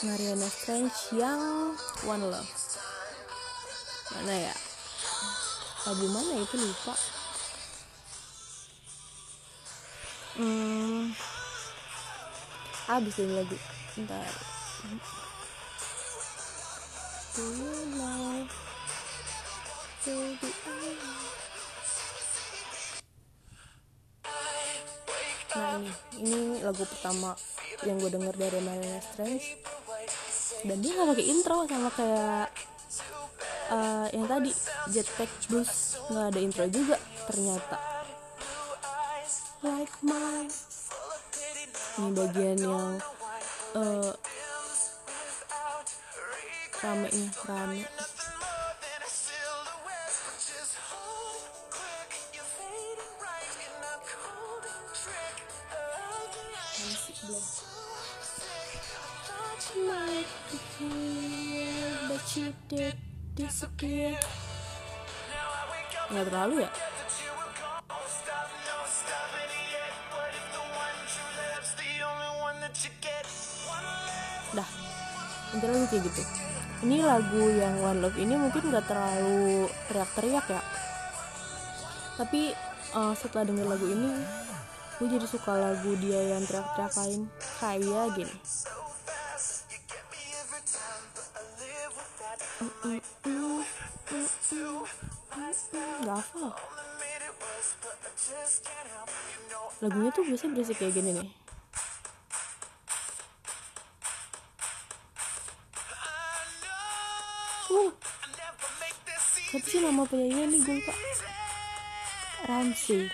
Mariana 0.00 0.48
Strange 0.48 0.98
yang 1.12 1.40
One 2.08 2.24
Love. 2.24 2.52
Mana 4.16 4.34
ya? 4.48 4.54
Lagu 5.84 6.06
mana 6.08 6.32
itu 6.40 6.56
lupa. 6.56 6.94
Hmm. 10.40 11.12
Habis 12.88 13.14
ini 13.20 13.32
lagu. 13.36 13.56
Bentar 13.92 14.24
Do 17.40 17.46
you 17.46 17.56
know 17.56 18.44
baby 20.04 20.52
I 24.28 24.36
Nah 25.56 25.80
ini, 25.80 25.92
ini 26.20 26.60
lagu 26.60 26.84
pertama 26.84 27.32
yang 27.88 27.96
gue 27.96 28.12
denger 28.12 28.36
dari 28.36 28.60
Mariana 28.60 29.00
Strange 29.00 29.56
dan 30.68 30.76
dia 30.84 30.92
nggak 30.92 31.08
pakai 31.16 31.26
intro 31.32 31.64
sama 31.64 31.90
kayak 31.96 32.52
eh, 33.72 34.06
yang 34.20 34.26
tadi 34.28 34.52
Jetpack 34.92 35.32
Blues. 35.48 35.96
Nggak 36.12 36.26
ada 36.36 36.40
intro 36.44 36.64
juga 36.68 36.96
ternyata. 37.24 37.76
Like 39.64 39.96
mine. 40.04 40.52
Ini 42.04 42.10
bagian 42.12 42.58
yang 42.60 43.00
eh 43.80 44.12
rame 46.82 47.08
nya 47.12 47.30
rame. 47.44 47.84
Nggak 66.10 66.26
terlalu 66.26 66.54
ya? 66.64 66.70
Dah 74.50 74.68
intinya 75.54 75.86
kayak 75.90 76.02
gitu 76.06 76.39
ini 76.80 77.04
lagu 77.04 77.44
yang 77.52 77.76
One 77.84 78.00
Love 78.00 78.16
ini 78.16 78.34
mungkin 78.36 78.72
nggak 78.72 78.88
terlalu 78.88 79.68
teriak-teriak 79.88 80.46
ya. 80.48 80.62
Tapi 82.16 82.52
eh, 82.96 83.14
setelah 83.16 83.44
denger 83.48 83.66
lagu 83.68 83.86
ini 83.88 84.10
gue 85.00 85.08
jadi 85.08 85.26
suka 85.28 85.56
lagu 85.56 85.96
dia 86.00 86.36
yang 86.36 86.44
teriak-teriak 86.44 86.94
lain 86.96 87.20
kayak 87.60 88.08
gini. 88.16 88.36
Hafal 96.20 96.52
lagunya 99.80 100.10
tuh 100.12 100.24
biasanya 100.28 100.52
berisik 100.52 100.76
kayak 100.76 100.92
gini 101.00 101.10
nih 101.16 101.28
siapa 109.50 109.66
sih 109.66 109.82
nama 109.82 110.06
penyanyinya 110.06 110.46
nih 110.46 110.60
gue 110.62 110.74
lupa 110.78 110.94
Ramsey 112.46 113.10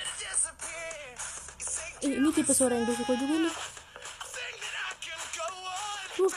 eh, 2.04 2.12
ini 2.12 2.28
tipe 2.28 2.52
suara 2.52 2.76
yang 2.76 2.84
gue 2.84 2.92
suka 2.92 3.16
juga 3.16 3.36
nih. 3.40 3.54
Uh 6.20 6.32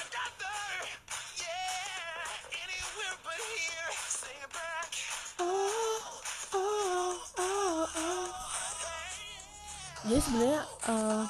jadi 10.10 10.22
sebenarnya 10.26 10.62
eh, 10.90 11.24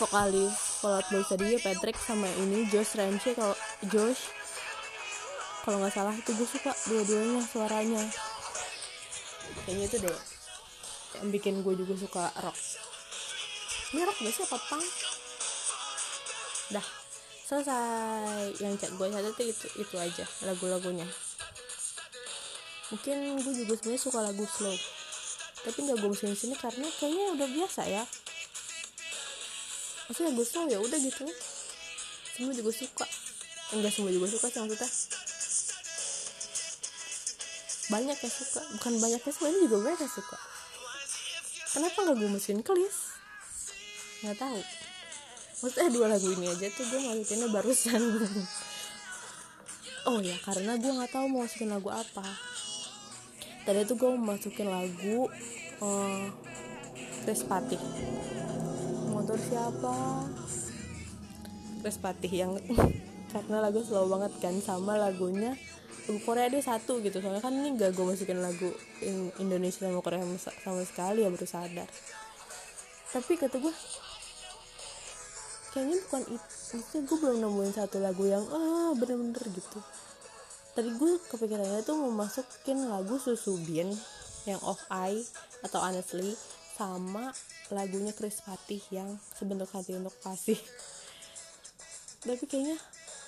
vokalis 0.00 0.56
Boy 0.82 1.22
tadi 1.28 1.60
Patrick 1.60 2.00
sama 2.00 2.26
ini 2.40 2.64
Josh 2.72 2.96
Ramsey 2.96 3.36
kalau 3.36 3.52
Josh 3.92 4.39
kalau 5.60 5.76
nggak 5.80 5.92
salah 5.92 6.14
itu 6.16 6.30
gue 6.32 6.48
suka 6.48 6.72
dua-duanya 6.88 7.44
suaranya. 7.44 8.02
Kayaknya 9.66 9.84
itu 9.86 9.96
deh 10.00 10.18
yang 11.20 11.28
bikin 11.34 11.54
gue 11.60 11.74
juga 11.76 11.94
suka 11.98 12.32
rock. 12.40 12.56
Ini 13.90 14.06
rock 14.06 14.18
gak 14.22 14.32
sih 14.32 14.44
apa 14.46 14.58
punk? 14.70 14.86
Dah 16.70 16.86
selesai. 17.44 18.56
Yang 18.62 18.72
chat 18.80 18.92
gue 18.94 19.06
satu 19.10 19.30
tuh 19.34 19.46
itu 19.50 19.66
itu 19.82 19.94
aja 19.98 20.24
lagu-lagunya. 20.46 21.06
Mungkin 22.94 23.16
gue 23.42 23.54
juga 23.66 23.74
sebenarnya 23.76 24.00
suka 24.00 24.18
lagu 24.22 24.44
slow. 24.46 24.76
Tapi 25.60 25.78
nggak 25.84 25.96
gue 26.00 26.08
masukin 26.08 26.38
sini 26.38 26.56
karena 26.56 26.88
kayaknya 26.96 27.24
udah 27.36 27.48
biasa 27.52 27.82
ya. 27.84 28.04
Maksudnya 30.08 30.32
lagu 30.32 30.42
slow 30.46 30.66
ya 30.70 30.78
udah 30.80 30.98
gitu. 31.04 31.26
Semua 32.38 32.54
juga 32.56 32.72
suka. 32.72 33.06
Enggak 33.76 33.92
semua 33.92 34.10
juga 34.10 34.26
suka 34.30 34.46
sih 34.48 34.58
maksudnya 34.62 34.90
banyak 37.90 38.16
yang 38.16 38.32
suka. 38.32 38.62
Bukan 38.78 38.92
banyak 39.02 39.20
yang 39.20 39.34
suka 39.34 39.48
ini 39.50 39.66
juga 39.66 39.92
yang 39.92 40.08
suka. 40.08 40.38
Kenapa 41.70 41.98
nggak 42.02 42.16
gue 42.18 42.30
masukin 42.30 42.62
ke 42.62 42.72
list 42.74 43.18
nggak 44.20 44.36
tahu. 44.36 44.60
Maksudnya 45.60 45.90
dua 45.92 46.06
lagu 46.08 46.28
ini 46.32 46.46
aja 46.48 46.66
tuh 46.72 46.84
gue 46.88 47.00
masukinnya 47.04 47.48
barusan. 47.52 48.02
Oh 50.08 50.18
ya 50.18 50.36
karena 50.44 50.80
gue 50.80 50.92
nggak 50.92 51.12
tahu 51.12 51.26
mau 51.28 51.44
masukin 51.44 51.70
lagu 51.72 51.92
apa. 51.92 52.26
Tadi 53.68 53.84
tuh 53.84 53.96
gue 54.00 54.12
masukin 54.16 54.68
lagu 54.72 55.28
uh, 55.84 56.24
Chris 57.22 57.44
Patih 57.44 57.80
motor 59.20 59.36
siapa? 59.36 59.96
Chris 61.84 61.98
Patih 62.00 62.32
yang 62.32 62.52
karena 63.32 63.56
lagu 63.62 63.78
slow 63.84 64.10
banget 64.10 64.32
kan 64.42 64.56
sama 64.58 64.98
lagunya 64.98 65.54
lagu 65.54 65.69
Korea 66.24 66.48
dia 66.48 66.62
satu 66.64 67.00
gitu. 67.04 67.20
Soalnya 67.20 67.42
kan 67.44 67.52
ini 67.54 67.76
gak 67.76 67.92
gue 67.92 68.04
masukin 68.04 68.40
lagu 68.40 68.70
in- 69.04 69.34
Indonesia 69.40 69.86
sama 69.86 70.00
Korea 70.00 70.22
sama, 70.22 70.82
sekali 70.84 71.24
ya 71.24 71.28
baru 71.28 71.46
sadar. 71.46 71.88
Tapi 73.10 73.32
kata 73.36 73.56
gue 73.58 73.74
kayaknya 75.70 75.96
bukan 76.02 76.22
itu 76.74 76.96
gue 77.06 77.16
belum 77.18 77.38
nemuin 77.46 77.74
satu 77.74 78.02
lagu 78.02 78.26
yang 78.26 78.42
ah 78.50 78.94
bener-bener 78.94 79.42
gitu. 79.50 79.78
Tadi 80.74 80.90
gue 80.94 81.10
kepikirannya 81.30 81.82
tuh 81.82 81.98
mau 81.98 82.14
masukin 82.14 82.86
lagu 82.86 83.18
Susubin 83.18 83.90
yang 84.46 84.60
Of 84.62 84.80
I 84.90 85.18
atau 85.66 85.82
Honestly 85.82 86.32
sama 86.78 87.28
lagunya 87.68 88.16
Chris 88.16 88.40
Patih 88.40 88.80
yang 88.88 89.18
sebentuk 89.36 89.68
hati 89.74 89.98
untuk 89.98 90.14
kasih. 90.24 90.56
Tapi 92.24 92.44
kayaknya 92.46 92.76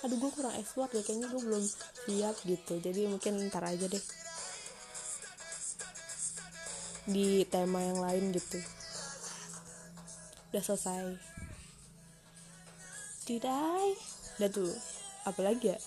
aduh 0.03 0.19
gue 0.19 0.31
kurang 0.35 0.51
ekspor 0.59 0.91
deh 0.91 0.99
kayaknya 0.99 1.31
gue 1.31 1.41
belum 1.41 1.63
siap 2.03 2.35
gitu. 2.43 2.73
Jadi 2.83 3.07
mungkin 3.07 3.39
ntar 3.47 3.63
aja 3.63 3.87
deh. 3.87 4.03
Di 7.07 7.47
tema 7.47 7.79
yang 7.79 8.03
lain 8.03 8.35
gitu. 8.35 8.59
Udah 10.51 10.63
selesai. 10.63 11.15
I 13.23 13.95
udah 14.43 14.49
tuh 14.51 14.67
apalagi 15.23 15.71
ya? 15.71 15.79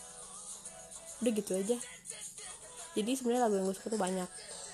Udah 1.20 1.32
gitu 1.36 1.52
aja. 1.52 1.76
Jadi 2.96 3.10
sebenarnya 3.12 3.52
lagu 3.52 3.60
yang 3.60 3.68
gue 3.68 3.76
suka 3.76 3.92
tuh 3.92 4.00
banyak. 4.00 4.28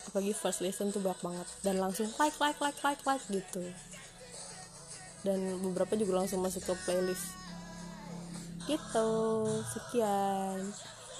Apalagi 0.06 0.30
first 0.38 0.62
listen 0.62 0.94
tuh 0.94 1.02
banyak 1.02 1.18
banget. 1.18 1.48
Dan 1.66 1.82
langsung 1.82 2.06
like 2.22 2.38
like 2.38 2.62
like 2.62 2.78
like 2.86 3.02
like 3.02 3.24
gitu. 3.26 3.74
Dan 5.26 5.58
beberapa 5.66 5.98
juga 5.98 6.22
langsung 6.22 6.38
masuk 6.46 6.62
ke 6.62 6.74
playlist 6.86 7.41
gitu. 8.66 9.10
Sekian. 9.72 10.58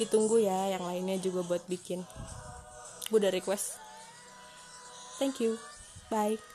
Ditunggu 0.00 0.42
ya 0.42 0.76
yang 0.78 0.84
lainnya 0.86 1.16
juga 1.20 1.44
buat 1.46 1.62
bikin. 1.66 2.02
Gue 3.08 3.18
udah 3.20 3.32
request. 3.32 3.76
Thank 5.20 5.38
you. 5.38 5.60
Bye 6.10 6.51